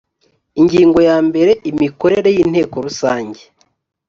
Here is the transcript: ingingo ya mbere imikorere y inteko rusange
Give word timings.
ingingo 0.59 0.99
ya 1.09 1.17
mbere 1.27 1.51
imikorere 1.71 2.29
y 2.35 2.39
inteko 2.43 2.75
rusange 2.85 3.41